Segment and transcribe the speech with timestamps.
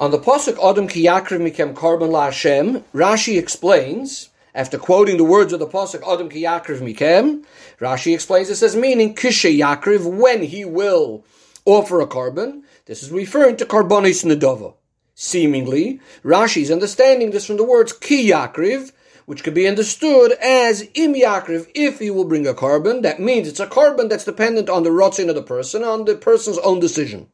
[0.00, 5.24] On the Pasuk Adam ki yakriv mikem korban la Hashem, Rashi explains, after quoting the
[5.24, 7.44] words of the Pasuk Adam ki yakriv mikem,
[7.78, 11.22] Rashi explains this as meaning kishe yakriv, when he will
[11.66, 12.62] offer a korban.
[12.86, 14.72] This is referring to karbonis nedova.
[15.14, 18.92] Seemingly, Rashi is understanding this from the words ki yakriv,
[19.26, 23.02] which could be understood as im yakriv, if he will bring a korban.
[23.02, 26.14] That means it's a korban that's dependent on the rotzin of the person, on the
[26.14, 27.28] person's own decision.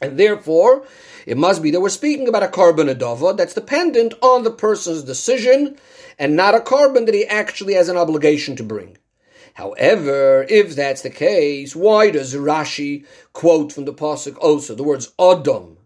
[0.00, 0.86] And therefore,
[1.26, 5.02] it must be that we're speaking about a korban adava that's dependent on the person's
[5.02, 5.76] decision
[6.18, 8.96] and not a korban that he actually has an obligation to bring.
[9.54, 15.12] However, if that's the case, why does Rashi quote from the Pasuk also the words
[15.20, 15.76] Adam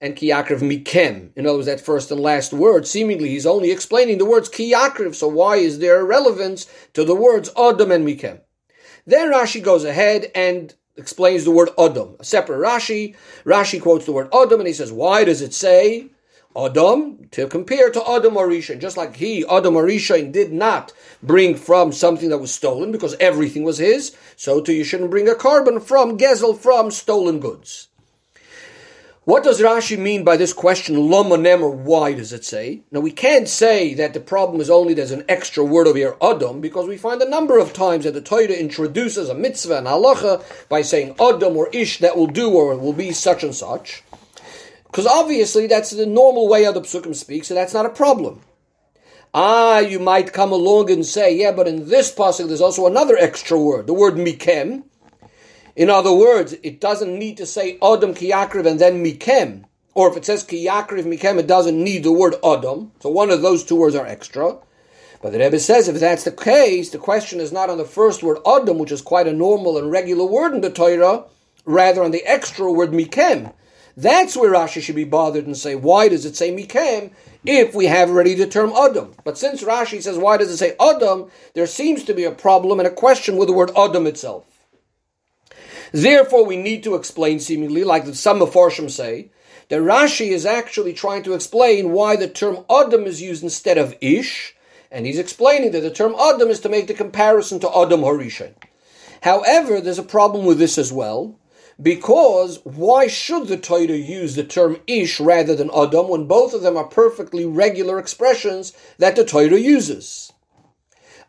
[0.00, 1.30] and Kiyakriv Mikem?
[1.34, 5.14] In other words, that first and last word, seemingly he's only explaining the words Kiyakriv,
[5.14, 8.40] so why is there a relevance to the words Adam and Mikem?
[9.06, 12.16] Then Rashi goes ahead and explains the word Adam.
[12.18, 13.14] A separate Rashi.
[13.44, 16.08] Rashi quotes the word Adam and he says, why does it say
[16.56, 18.80] Adam to compare to Adam Arishan?
[18.80, 23.62] Just like he, Adam Arishan, did not bring from something that was stolen because everything
[23.62, 27.88] was his, so too you shouldn't bring a korban from Gezel from stolen goods.
[29.26, 32.82] What does Rashi mean by this question, lama or why does it say?
[32.92, 36.16] Now we can't say that the problem is only there's an extra word over here,
[36.22, 39.88] Adam, because we find a number of times that the Torah introduces a mitzvah and
[39.88, 44.04] halacha by saying Adam or Ish that will do or will be such and such.
[44.84, 48.42] Because obviously that's the normal way how the psukim speak, so that's not a problem.
[49.34, 53.16] Ah, you might come along and say, yeah, but in this passage there's also another
[53.16, 54.84] extra word, the word mikem,
[55.76, 59.64] in other words, it doesn't need to say Adam Kiyakriv and then Mikem.
[59.92, 62.92] Or if it says Kiyakriv Mikem, it doesn't need the word Adam.
[63.00, 64.56] So one of those two words are extra.
[65.20, 68.22] But the Rebbe says if that's the case, the question is not on the first
[68.22, 71.24] word Adam, which is quite a normal and regular word in the Torah,
[71.66, 73.52] rather on the extra word Mikem.
[73.98, 77.12] That's where Rashi should be bothered and say, why does it say Mikem
[77.44, 79.14] if we have already the term Adam?
[79.24, 82.80] But since Rashi says, why does it say Adam, there seems to be a problem
[82.80, 84.55] and a question with the word Adam itself.
[85.92, 89.30] Therefore, we need to explain, seemingly, like some of Mefarshim say,
[89.68, 93.96] that Rashi is actually trying to explain why the term Adam is used instead of
[94.00, 94.54] Ish,
[94.90, 98.54] and he's explaining that the term Adam is to make the comparison to Adam Harishan.
[99.22, 101.38] However, there's a problem with this as well,
[101.82, 106.62] because why should the Torah use the term Ish rather than Adam when both of
[106.62, 110.32] them are perfectly regular expressions that the Torah uses?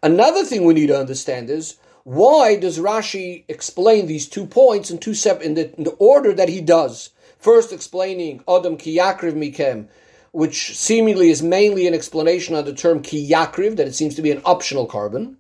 [0.04, 4.98] Another thing we need to understand is why does Rashi explain these two points in
[4.98, 7.10] two sep- in the, in the order that he does?
[7.38, 9.90] First, explaining Adam kiyakriv mikem,
[10.32, 14.32] which seemingly is mainly an explanation on the term kiyakriv, that it seems to be
[14.32, 15.36] an optional korban.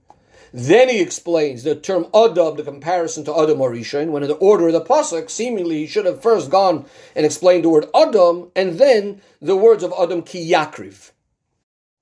[0.51, 4.67] Then he explains the term Adam, the comparison to Adam Orishain, when in the order
[4.67, 6.85] of the pasuk, seemingly he should have first gone
[7.16, 11.11] and explained the word Adam, and then the words of Adam kiyakriv.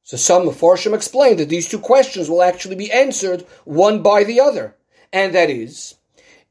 [0.05, 4.39] So some Mefarshim explain that these two questions will actually be answered one by the
[4.39, 4.75] other.
[5.11, 5.95] And that is,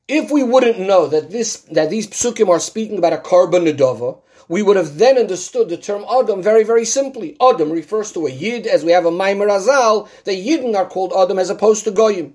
[0.09, 4.61] if we wouldn't know that this that these psukim are speaking about a korban we
[4.61, 7.37] would have then understood the term Adam very, very simply.
[7.41, 11.13] Adam refers to a Yid, as we have a Maimer Azal, the Yidden are called
[11.17, 12.35] Adam as opposed to Goyim.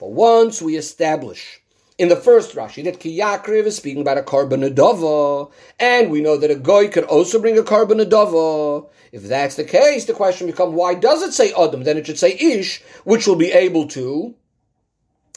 [0.00, 1.62] But once we establish
[1.98, 5.50] in the first Rashi that Kiyakriv is speaking about a korban adova,
[5.80, 8.88] and we know that a goy could also bring a korban adova.
[9.10, 11.82] If that's the case, the question becomes why does it say Adam?
[11.82, 14.34] Then it should say Ish, which will be able to,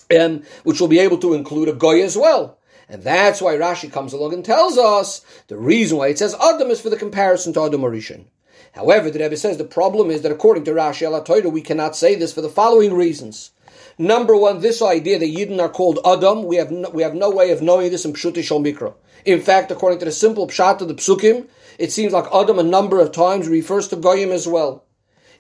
[0.10, 2.60] and which will be able to include a goy as well.
[2.88, 6.70] And that's why Rashi comes along and tells us the reason why it says Adam
[6.70, 8.26] is for the comparison to Adam Orishan.
[8.74, 12.16] However, the Rebbe says the problem is that according to Rashi al we cannot say
[12.16, 13.52] this for the following reasons.
[13.98, 17.30] Number one, this idea that Yidden are called Adam, we have no, we have no
[17.30, 18.94] way of knowing this in Pshuti Mikra.
[19.26, 21.48] In fact, according to the simple Pshat of the Psukim,
[21.78, 24.84] it seems like Adam a number of times refers to Goyim as well.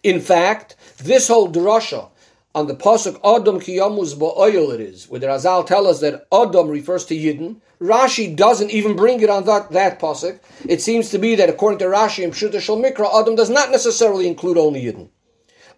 [0.03, 2.09] In fact, this whole drasha
[2.53, 6.67] on the pasuk Adam kiyamus ba'oil it is, where the Razal tell us that Adam
[6.67, 7.57] refers to Yidden.
[7.79, 10.39] Rashi doesn't even bring it on that, that pasuk.
[10.67, 13.71] It seems to be that according to Rashi in Pshuta Shal Mikra, Adam does not
[13.71, 15.09] necessarily include only Yidden.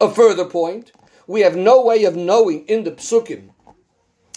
[0.01, 0.91] A further point,
[1.27, 3.49] we have no way of knowing in the psukim,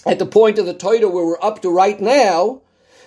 [0.05, 2.63] at the point of the Torah where we're up to right now,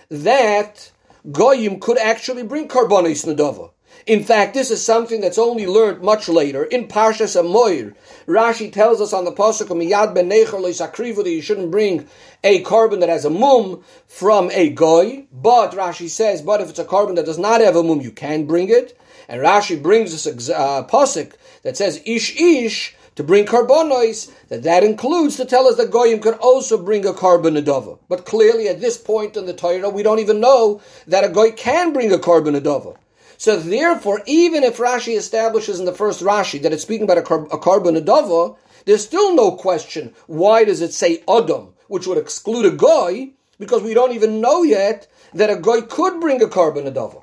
[0.09, 0.91] that
[1.31, 3.71] Goyim could actually bring Karbonis Nadava.
[4.05, 7.93] In fact, this is something that's only learned much later in Parshas Amoir.
[8.27, 12.07] Rashi tells us on the pasuk Miyad ben that you shouldn't bring
[12.43, 15.25] a korban that has a mum from a goy.
[15.31, 18.11] But Rashi says, but if it's a korban that does not have a mum, you
[18.11, 18.99] can bring it.
[19.27, 21.33] And Rashi brings this uh, pasuk
[21.63, 26.21] that says ish ish to bring carbonois, that that includes to tell us that goyim
[26.21, 27.99] could also bring a korban adova.
[28.07, 31.51] But clearly, at this point in the Torah, we don't even know that a goy
[31.51, 32.95] can bring a korban adova.
[33.35, 37.21] So therefore, even if Rashi establishes in the first Rashi that it's speaking about a,
[37.21, 38.55] car- a korban adava,
[38.85, 40.13] there's still no question.
[40.27, 43.31] Why does it say Adam, which would exclude a goy?
[43.59, 47.21] Because we don't even know yet that a goy could bring a korban adava.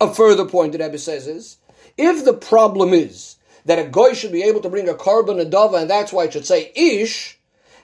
[0.00, 1.58] A further point that Rebbe says is,
[1.98, 3.36] if the problem is
[3.66, 6.32] that a goy should be able to bring a korban adava, and that's why it
[6.32, 7.36] should say ish,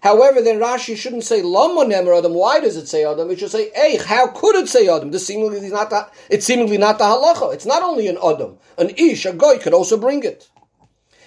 [0.02, 2.34] However, then Rashi shouldn't say Lama Nemer Adam.
[2.34, 3.30] Why does it say Adam?
[3.30, 4.04] It should say Eich.
[4.04, 5.12] How could it say Adam?
[5.12, 7.54] This seemingly is not the, it's seemingly not the halacha.
[7.54, 8.58] It's not only an Adam.
[8.78, 10.50] An Ish, a Goy, could also bring it.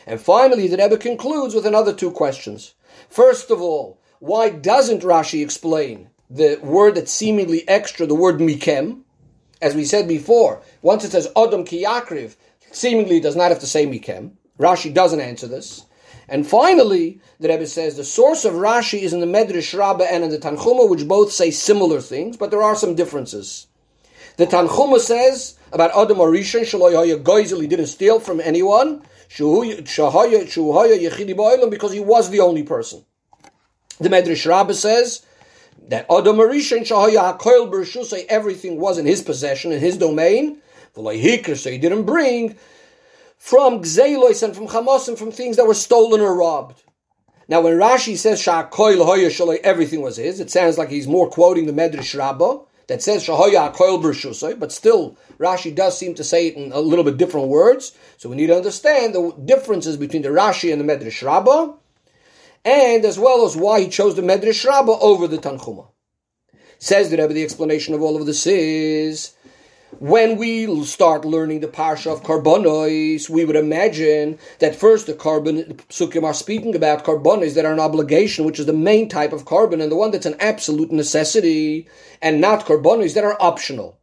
[0.06, 2.74] And finally, the Rebbe concludes with another two questions.
[3.10, 9.04] First of all, why doesn't Rashi explain the word that's seemingly extra, the word mikem?
[9.62, 12.36] As we said before, once it says Adam kiyakriv,
[12.72, 14.34] seemingly it does not have to say mikem.
[14.60, 15.86] Rashi doesn't answer this.
[16.28, 20.24] And finally, the Rebbe says the source of Rashi is in the Medrash Rabbah and
[20.24, 23.68] in the Tanchuma, which both say similar things, but there are some differences.
[24.38, 29.64] The Tanchuma says about Adam Arishan, Shaloyaya Goizel, he didn't steal from anyone, because
[31.94, 33.06] he was the only person.
[34.00, 35.22] The Medrash Rabbah says
[35.90, 40.62] that Adam Arishan, Shahaya HaKoil Bershusay, everything was in his possession, in his domain,
[40.96, 42.56] so he didn't bring
[43.38, 46.84] from Gzelois and from Chamos and from things that were stolen or robbed.
[47.48, 51.68] Now, when Rashi says Sha'akoil Hoya everything was his, it sounds like he's more quoting
[51.68, 56.48] the Medrash Rabbah that says Shahoya Akoil Bershusoi, but still Rashi does seem to say
[56.48, 57.96] it in a little bit different words.
[58.18, 61.74] So we need to understand the differences between the Rashi and the Medrash Rabbah,
[62.64, 65.88] and as well as why he chose the Medrash Rabbah over the Tanchuma.
[66.80, 69.34] Says the Rebbe, the explanation of all of this is
[70.00, 75.68] when we start learning the parsha of carbonois, we would imagine that first the korban
[75.68, 79.32] the psukim are speaking about carbonois that are an obligation, which is the main type
[79.32, 81.88] of korban and the one that's an absolute necessity,
[82.22, 84.00] and not carbonois that are optional.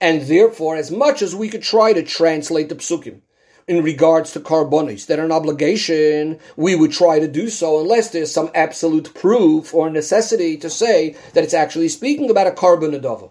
[0.00, 3.20] And therefore, as much as we could try to translate the psukim
[3.68, 8.10] in regards to carbonois that are an obligation, we would try to do so unless
[8.10, 13.30] there's some absolute proof or necessity to say that it's actually speaking about a korban.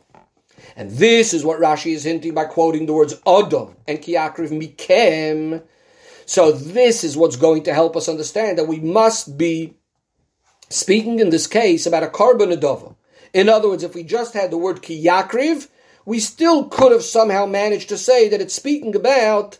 [0.77, 5.63] And this is what Rashi is hinting by quoting the words Adam and Kiakriv Mikem.
[6.27, 9.73] So this is what's going to help us understand that we must be
[10.69, 12.95] speaking in this case about a korban adova.
[13.33, 15.67] In other words, if we just had the word Kiyakriv,
[16.05, 19.57] we still could have somehow managed to say that it's speaking about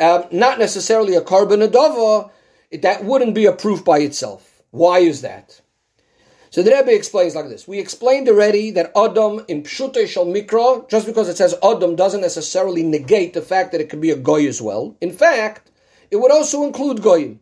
[0.00, 2.30] uh, not necessarily a korban adova.
[2.72, 4.62] That wouldn't be a proof by itself.
[4.70, 5.60] Why is that?
[6.54, 7.66] So the Rebbe explains like this.
[7.66, 12.20] We explained already that Adam in Pshute Shal Mikra, just because it says Adam doesn't
[12.20, 14.96] necessarily negate the fact that it could be a Goy as well.
[15.00, 15.72] In fact,
[16.12, 17.40] it would also include Goyim.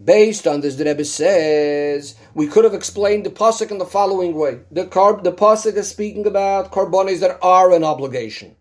[0.00, 4.36] Based on this, the Rebbe says we could have explained the pasuk in the following
[4.36, 8.54] way: the carb, the pasuk is speaking about carbones that are an obligation.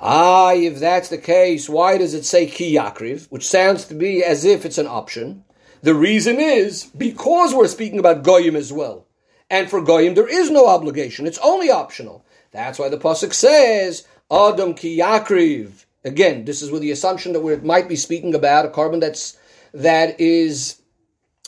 [0.00, 4.24] Ah, if that's the case, why does it say ki yakriv, which sounds to be
[4.24, 5.44] as if it's an option?
[5.82, 9.06] The reason is because we're speaking about goyim as well.
[9.50, 11.26] And for goyim, there is no obligation.
[11.26, 12.24] It's only optional.
[12.50, 15.84] That's why the pasuk says, Adam ki yakriv.
[16.04, 19.38] Again, this is with the assumption that we might be speaking about a korban that's,
[19.72, 20.80] that is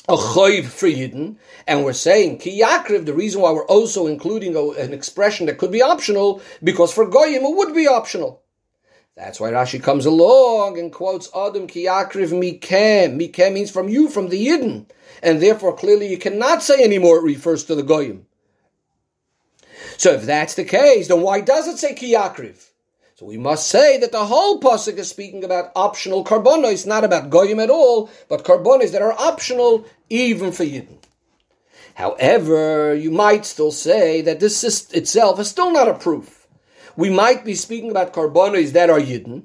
[0.09, 1.37] a choiv for Yidden,
[1.67, 5.59] and we're saying ki yakriv, the reason why we're also including a, an expression that
[5.59, 8.40] could be optional, because for goyim it would be optional.
[9.21, 13.21] That's why Rashi comes along and quotes Adam Kiyakriv Mikem.
[13.21, 14.87] Mikem means from you, from the Yidden.
[15.23, 18.25] And therefore, clearly, you cannot say anymore it refers to the Goyim.
[19.99, 22.67] So if that's the case, then why does it say Kiyakriv?
[23.17, 27.29] So we must say that the whole pasuk is speaking about optional korbanos, not about
[27.29, 30.97] goyim at all, but korbanos that are optional even for yidden.
[31.95, 36.39] However, you might still say that this is, itself is still not a proof
[37.00, 39.45] we might be speaking about korbanos that are yidden,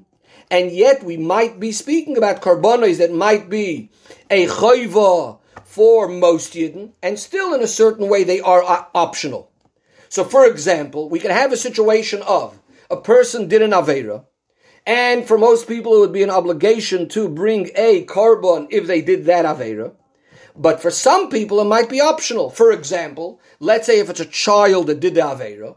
[0.50, 3.90] and yet we might be speaking about korbanos that might be
[4.30, 8.62] a chayva for most yidden, and still in a certain way they are
[8.94, 9.50] optional.
[10.10, 12.60] So, for example, we can have a situation of
[12.90, 14.26] a person did an avera,
[14.84, 19.00] and for most people it would be an obligation to bring a korban if they
[19.00, 19.94] did that avera.
[20.54, 22.50] But for some people it might be optional.
[22.50, 25.76] For example, let's say if it's a child that did the avera,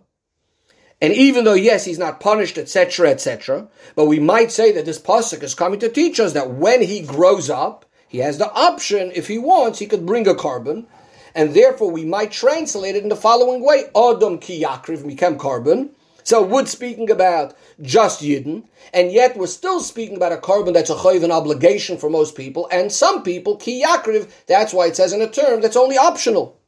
[1.02, 5.00] and even though, yes, he's not punished, etc., etc., but we might say that this
[5.00, 9.12] pasuk is coming to teach us that when he grows up, he has the option,
[9.16, 10.88] if he wants, he could bring a korban,
[11.36, 15.92] and therefore we might translate it in the following way: Adam ki yakriv mikem korban.
[16.24, 18.64] So would speaking about just Yidden,
[18.94, 22.36] and yet we're still speaking about a korban that's a chayv, an obligation for most
[22.36, 24.30] people, and some people ki yakriv.
[24.48, 26.59] That's why it says in a term that's only optional.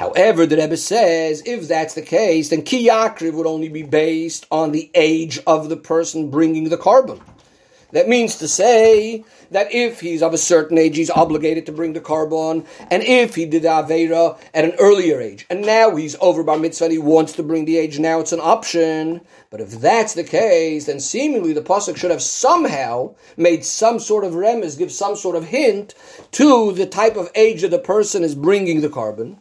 [0.00, 4.72] However, the Rebbe says if that's the case, then kiyakriv would only be based on
[4.72, 7.20] the age of the person bringing the korban.
[7.92, 11.92] That means to say that if he's of a certain age, he's obligated to bring
[11.92, 16.16] the korban, and if he did the Avera at an earlier age, and now he's
[16.22, 19.20] over bar mitzvah and he wants to bring the age, now it's an option.
[19.50, 24.24] But if that's the case, then seemingly the Pasuk should have somehow made some sort
[24.24, 25.94] of remez, give some sort of hint
[26.30, 29.36] to the type of age that the person is bringing the korban.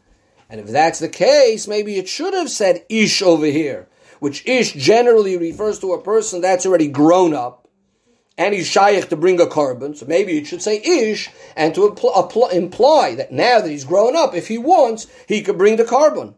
[0.49, 3.87] And if that's the case, maybe it should have said ish over here,
[4.19, 7.59] which ish generally refers to a person that's already grown up
[8.39, 9.95] and he's shaykh to bring a korban.
[9.95, 14.15] so maybe it should say ish, and to impl- imply that now that he's grown
[14.15, 16.35] up, if he wants, he could bring the korban.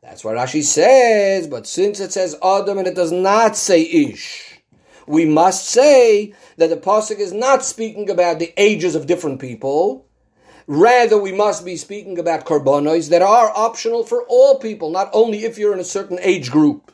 [0.00, 4.62] That's what Rashi says, but since it says Adam and it does not say ish,
[5.08, 10.06] we must say that the pasuk is not speaking about the ages of different people.
[10.66, 15.44] Rather, we must be speaking about korbanos that are optional for all people, not only
[15.44, 16.92] if you're in a certain age group.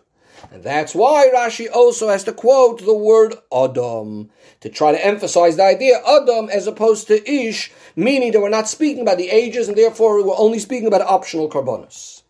[0.51, 4.31] And that's why Rashi also has to quote the word Adam
[4.61, 8.69] to try to emphasize the idea Adam as opposed to Ish, meaning that we're not
[8.69, 12.23] speaking about the ages and therefore we're only speaking about optional korbanos.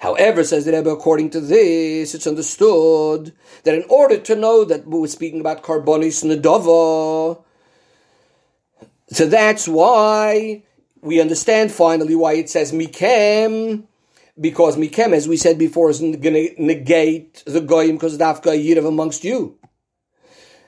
[0.00, 4.86] However, says the Rebbe, according to this, it's understood that in order to know that
[4.86, 7.40] we're speaking about korbanos nedava,
[9.08, 10.62] so that's why
[11.00, 13.84] we understand finally why it says mikem
[14.40, 18.86] because Mikem, as we said before, is going to negate the Goyim because Dafka Yirav
[18.86, 19.58] amongst you.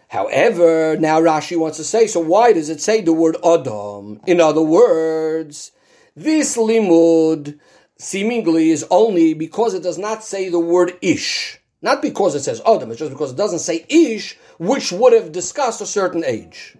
[0.08, 4.20] However, now Rashi wants to say, so why does it say the word Adam?
[4.26, 5.72] In other words,
[6.14, 7.58] this limud
[7.98, 11.58] seemingly is only because it does not say the word Ish.
[11.82, 15.32] Not because it says Adam, it's just because it doesn't say Ish, which would have
[15.32, 16.76] discussed a certain age.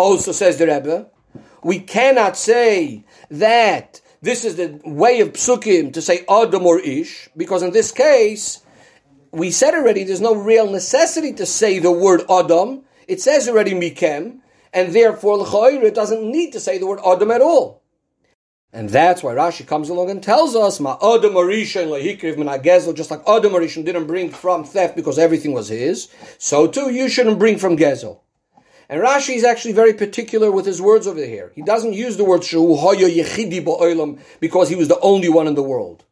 [0.00, 1.08] Also says the Rebbe,
[1.62, 7.28] we cannot say that this is the way of psukim to say Adam or Ish,
[7.36, 8.62] because in this case,
[9.30, 12.82] we said already there's no real necessity to say the word Adam.
[13.08, 14.38] It says already Mikem,
[14.72, 15.46] and therefore
[15.84, 17.82] it doesn't need to say the word Adam at all.
[18.72, 23.10] And that's why Rashi comes along and tells us, Ma Adam Arishan Lahikriv Gezel, just
[23.10, 27.38] like Adam Arishan didn't bring from theft because everything was his, so too you shouldn't
[27.38, 28.20] bring from Gezel.
[28.90, 31.52] And Rashi is actually very particular with his words over here.
[31.54, 36.02] He doesn't use the word Ba'olam because he was the only one in the world.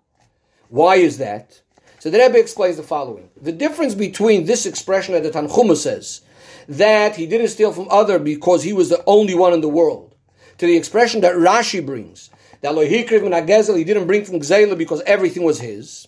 [0.68, 1.60] Why is that?
[1.98, 3.30] So the Rebbe explains the following.
[3.42, 6.20] The difference between this expression that the Tanchuma says,
[6.68, 10.14] that he didn't steal from other because he was the only one in the world,
[10.58, 12.30] to the expression that Rashi brings,
[12.60, 16.06] that Lohikriv min he didn't bring from Gzela because everything was his.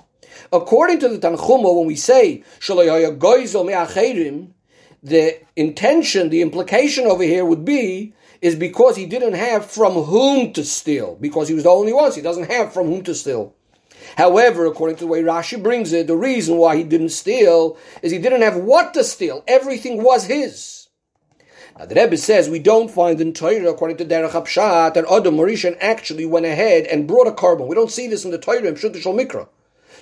[0.53, 2.45] According to the Tanchuma, when we say,
[5.02, 10.52] the intention, the implication over here would be is because he didn't have from whom
[10.54, 13.14] to steal, because he was the only one, so he doesn't have from whom to
[13.14, 13.54] steal.
[14.16, 18.12] However, according to the way Rashi brings it, the reason why he didn't steal is
[18.12, 19.45] he didn't have what to steal.
[19.47, 20.88] Everything was his.
[21.78, 25.37] Now the Rebbe says we don't find in Torah, according to Derech Hapshat, that Adam
[25.37, 27.69] Marishan actually went ahead and brought a korban.
[27.69, 29.49] We don't see this in the Torah in Shul Mikra.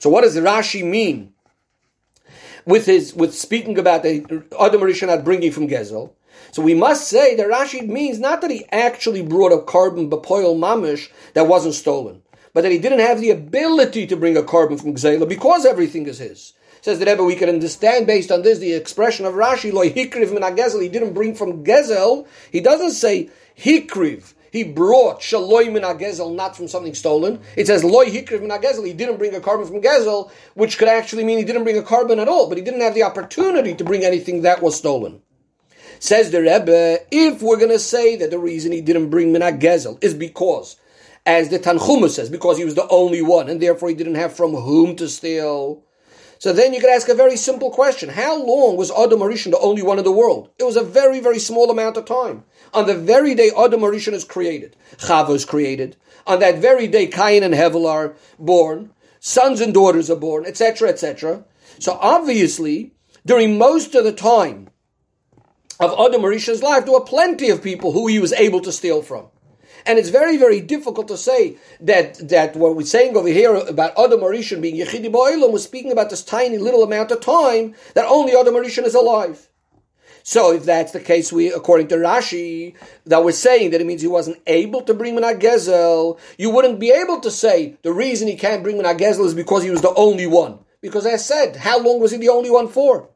[0.00, 1.34] So what does Rashi mean
[2.68, 4.20] with his with speaking about the
[4.60, 6.12] Adam Rishon not bringing from Gezel.
[6.52, 10.56] So we must say that Rashi means not that he actually brought a korban bapoil
[10.56, 12.22] mamish that wasn't stolen,
[12.52, 16.06] but that he didn't have the ability to bring a korban from Gezela because everything
[16.06, 16.52] is his.
[16.82, 20.32] Says the Rebbe, we can understand based on this the expression of Rashi, loy hikriv
[20.32, 22.26] min Gezel, He didn't bring from Gezel.
[22.52, 24.34] He doesn't say hikriv.
[24.50, 27.40] He brought shaloi min gezel, not from something stolen.
[27.56, 28.86] It says loy hikriv min gezel.
[28.86, 31.82] He didn't bring a korban from gezel, which could actually mean he didn't bring a
[31.82, 35.20] korban at all, but he didn't have the opportunity to bring anything that was stolen.
[36.00, 39.42] Says the Rebbe, if we're going to say that the reason he didn't bring min
[39.58, 40.76] gezel is because,
[41.26, 44.34] as the Tanchuma says, because he was the only one, and therefore he didn't have
[44.34, 45.82] from whom to steal.
[46.38, 48.08] So then you could ask a very simple question.
[48.08, 50.50] How long was Adam Arishan the only one in the world?
[50.56, 52.44] It was a very, very small amount of time.
[52.74, 55.96] On the very day Adam Arishan is created, Chava is created.
[56.26, 58.90] On that very day, Cain and Hevel are born.
[59.18, 61.44] Sons and daughters are born, etc., etc.
[61.78, 62.92] So obviously,
[63.24, 64.68] during most of the time
[65.80, 69.02] of Adam Arishan's life, there were plenty of people who he was able to steal
[69.02, 69.28] from.
[69.86, 73.98] And it's very, very difficult to say that, that what we're saying over here about
[73.98, 78.04] Adam Arishan being Yechidi Ba'ilam was speaking about this tiny little amount of time that
[78.04, 79.47] only Adam Arishan is alive.
[80.22, 82.74] So if that's the case, we, according to Rashi,
[83.06, 86.78] that we're saying that it means he wasn't able to bring Minag Gezel, you wouldn't
[86.78, 89.82] be able to say the reason he can't bring Minag Gezel is because he was
[89.82, 90.58] the only one.
[90.80, 93.08] Because I said, how long was he the only one for?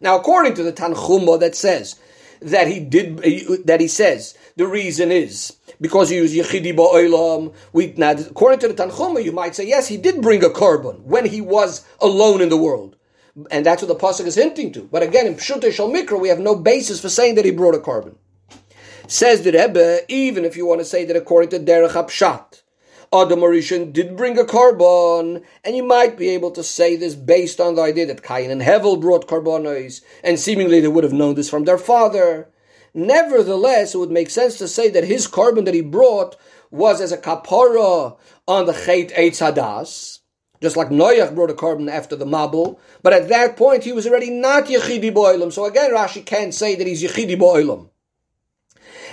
[0.00, 1.96] Now, according to the Tanchuma that says
[2.40, 3.18] that he did,
[3.66, 7.54] that he says the reason is because he was Yechidi Ba'olam.
[7.72, 11.00] We, now, according to the Tanchuma, you might say, yes, he did bring a korban
[11.02, 12.95] when he was alone in the world.
[13.50, 14.82] And that's what the Pasuk is hinting to.
[14.90, 17.74] But again, in Pshutei Shal Mikra, we have no basis for saying that he brought
[17.74, 18.16] a korban.
[19.08, 22.62] Says the Rebbe, even if you want to say that according to Derech HaPshat,
[23.12, 27.60] Adam Arishan did bring a korban, and you might be able to say this based
[27.60, 31.36] on the idea that Cain and Hevel brought korbanos, and seemingly they would have known
[31.36, 32.48] this from their father.
[32.94, 36.36] Nevertheless, it would make sense to say that his korban that he brought
[36.70, 38.16] was as a kapara
[38.48, 40.20] on the Chet Eitz Hadas,
[40.60, 44.06] just like Noach brought a korban after the Mabul, but at that point he was
[44.06, 45.52] already not Yechidi Boilam.
[45.52, 47.90] So again, Rashi can't say that he's Yechidi Boilam.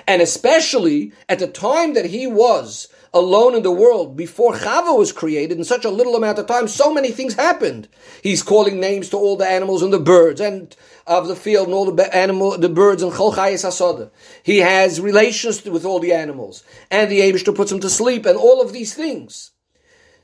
[0.07, 5.11] And especially at the time that he was alone in the world before Chava was
[5.11, 7.87] created in such a little amount of time, so many things happened.
[8.23, 11.75] He's calling names to all the animals and the birds and of the field and
[11.75, 14.11] all the animal, the birds and Cholchayes.
[14.41, 18.37] He has relations with all the animals and the Abishter puts him to sleep and
[18.37, 19.51] all of these things.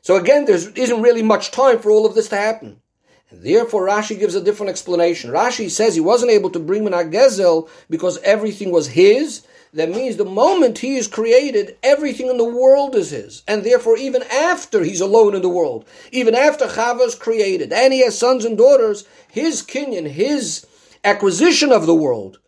[0.01, 2.81] So again, there isn't really much time for all of this to happen.
[3.29, 5.31] And therefore, Rashi gives a different explanation.
[5.31, 10.17] Rashi says he wasn't able to bring Menag Gezel because everything was his, that means
[10.17, 13.43] the moment he is created, everything in the world is his.
[13.47, 17.93] And therefore, even after he's alone in the world, even after Chava is created, and
[17.93, 20.65] he has sons and daughters, his kinyan, his
[21.03, 22.39] acquisition of the world,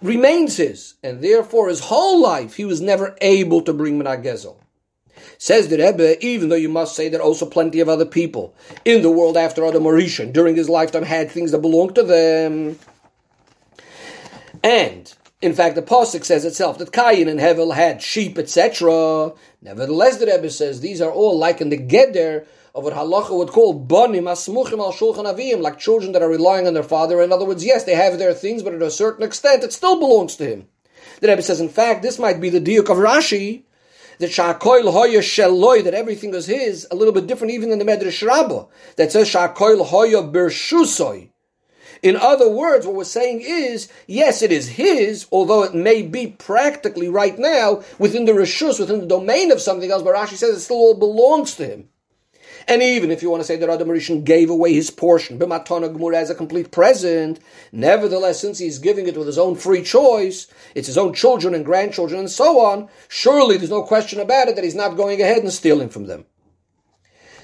[0.00, 0.94] remains his.
[1.02, 4.61] And therefore, his whole life, he was never able to bring Menagezel.
[5.42, 9.02] Says the Rebbe, even though you must say that also plenty of other people in
[9.02, 12.78] the world after Adam Orishan during his lifetime had things that belonged to them.
[14.62, 19.32] And in fact, the Pasuk says itself that Cain and Hevel had sheep, etc.
[19.60, 23.48] Nevertheless, the Rebbe says these are all like in the Geder of what Halacha would
[23.48, 27.20] call Bonim Asmuchim al Shulchan Avim, like children that are relying on their father.
[27.20, 29.98] In other words, yes, they have their things, but at a certain extent, it still
[29.98, 30.68] belongs to him.
[31.18, 33.64] The Rebbe says, in fact, this might be the diuk of Rashi,
[34.18, 37.84] that Shakoil Hoya Sheloi, that everything is his, a little bit different even than the
[37.84, 38.66] Medrash Rabbah,
[38.96, 41.30] that says Shakoil Hoya Bershusoi.
[42.02, 46.26] In other words, what we're saying is, yes, it is his, although it may be
[46.26, 50.56] practically right now within the rishus, within the domain of something else, but Rashi says
[50.56, 51.88] it still all belongs to him.
[52.68, 55.92] And even if you want to say that Adam Rishon gave away his portion, B'matana
[55.92, 57.40] Gemur as a complete present,
[57.72, 61.64] nevertheless, since he's giving it with his own free choice, it's his own children and
[61.64, 65.42] grandchildren and so on, surely there's no question about it that he's not going ahead
[65.42, 66.24] and stealing from them.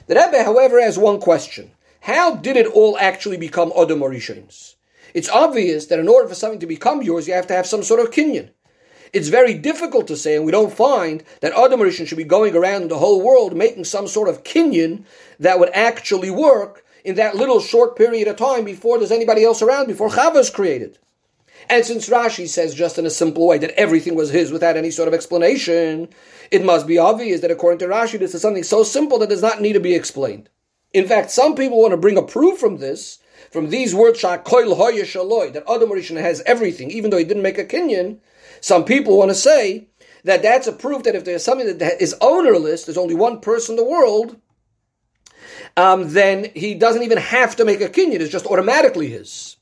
[0.07, 1.73] The Rebbe, however, has one question.
[2.01, 4.77] How did it all actually become Adam Orishons?
[5.15, 7.83] It's obvious that in order for something to become yours, you have to have some
[7.83, 8.51] sort of kinyan.
[9.13, 12.55] It's very difficult to say, and we don't find that Adam Rishon should be going
[12.55, 15.05] around the whole world making some sort of kinyan
[15.39, 19.63] that would actually work in that little short period of time before there's anybody else
[19.63, 20.99] around, before Chava is created.
[21.71, 24.91] And since Rashi says just in a simple way that everything was his without any
[24.91, 26.09] sort of explanation,
[26.51, 29.43] it must be obvious that according to Rashi, this is something so simple that does
[29.43, 30.49] not need to be explained.
[30.93, 33.19] In fact, some people want to bring a proof from this,
[33.51, 38.19] from these words, that Adam Rishon has everything, even though he didn't make a kinyan.
[38.61, 39.89] Some people want to say
[40.25, 43.75] that that's a proof that if there's something that is ownerless, there's only one person
[43.75, 44.37] in the world,
[45.77, 49.57] um, then he doesn't even have to make a kinyan, it's just automatically his.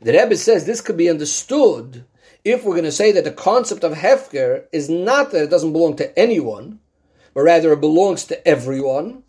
[0.00, 2.04] The Rebbe says this could be understood
[2.44, 5.72] if we're going to say that the concept of Hefker is not that it doesn't
[5.72, 6.80] belong to anyone,
[7.34, 9.22] but rather it belongs to everyone.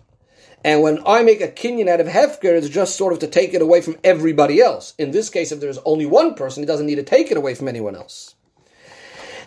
[0.64, 3.54] And when I make a kinyan out of hefker, it's just sort of to take
[3.54, 4.94] it away from everybody else.
[4.98, 7.54] In this case, if there's only one person, he doesn't need to take it away
[7.54, 8.36] from anyone else.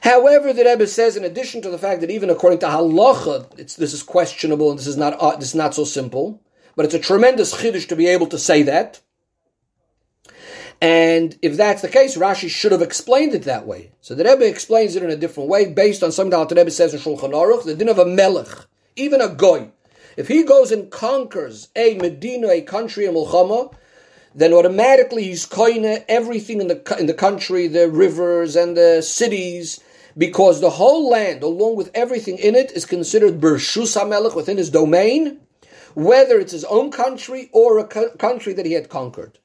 [0.07, 3.92] However, the Rebbe says, in addition to the fact that even according to halacha, this
[3.92, 6.40] is questionable and this is not uh, this is not so simple,
[6.77, 9.01] but it's a tremendous chiddush to be able to say that.
[10.81, 13.90] And if that's the case, Rashi should have explained it that way.
[14.01, 16.71] So the Rebbe explains it in a different way, based on something that the Rebbe
[16.71, 19.73] says in Shulchan Aruch, the din of a melech, even a goy.
[20.16, 23.75] If he goes and conquers a Medina, a country, a Mulchama,
[24.37, 29.81] then automatically he's koine everything in the in the country, the rivers and the cities,
[30.16, 34.70] because the whole land, along with everything in it, is considered Bershus HaMelech within his
[34.70, 35.40] domain,
[35.94, 39.38] whether it's his own country or a country that he had conquered.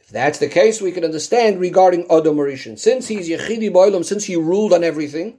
[0.00, 2.78] If that's the case, we can understand regarding Adam Marishan.
[2.78, 5.38] Since he's Yechidi Boilam, since he ruled on everything,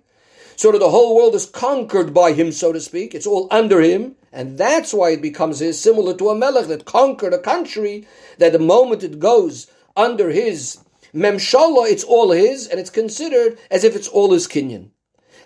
[0.56, 3.14] so that the whole world is conquered by him, so to speak.
[3.14, 6.86] It's all under him, and that's why it becomes his, similar to a melech that
[6.86, 8.08] conquered a country,
[8.40, 10.80] that the moment it goes under his
[11.16, 14.90] memshala, it's all his, and it's considered as if it's all his kinyan.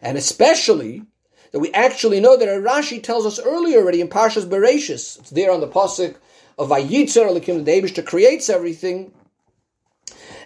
[0.01, 1.03] And especially,
[1.51, 5.51] that we actually know that Rashi tells us earlier already in Parshas Bereshis, it's there
[5.51, 6.15] on the pasuk
[6.57, 9.11] of Vayitzer, Elokim, the Abish, creates everything,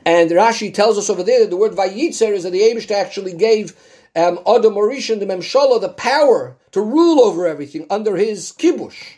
[0.05, 3.33] and Rashi tells us over there that the word Vayitzer is that the Abish actually
[3.33, 3.75] gave
[4.15, 9.17] um, Adam Orishan, the Memshala, the power to rule over everything under his kibush.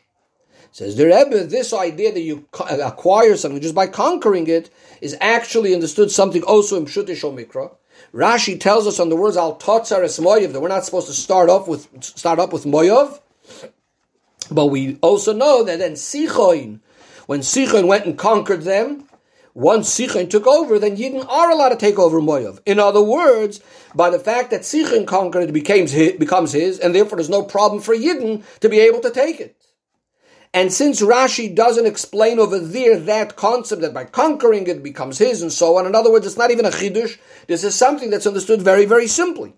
[0.75, 5.15] Says the Rebbe, this idea that you uh, acquire something just by conquering it is
[5.21, 7.73] actually understood something also in Pshutish Mikra.
[8.13, 11.13] Rashi tells us on the words Al Totzar Es Moyev that we're not supposed to
[11.13, 13.21] start off with start up with Moyev,
[14.51, 16.81] but we also know that then Sichoin,
[17.25, 19.07] when Sichoin went and conquered them,
[19.53, 22.59] once Sichoin took over, then Yidden are allowed to take over Moyev.
[22.65, 23.61] In other words,
[23.95, 27.43] by the fact that Sichoin conquered it becomes his, becomes his, and therefore there's no
[27.43, 29.55] problem for Yidden to be able to take it.
[30.55, 35.41] And since Rashi doesn't explain over there that concept that by conquering it becomes his
[35.41, 37.17] and so on, in other words, it's not even a chidush.
[37.45, 39.53] This is something that's understood very, very simply.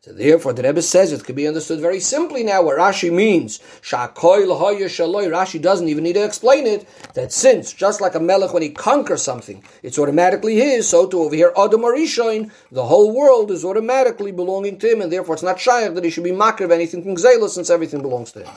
[0.00, 2.62] So therefore, the Rebbe says it could be understood very simply now.
[2.62, 6.88] What Rashi means, Rashi doesn't even need to explain it.
[7.12, 10.88] That since, just like a melech when he conquers something, it's automatically his.
[10.88, 15.12] So to over here, Adam Arishain, the whole world is automatically belonging to him, and
[15.12, 18.00] therefore it's not shy that he should be makir of anything from Zayla, since everything
[18.00, 18.54] belongs to him.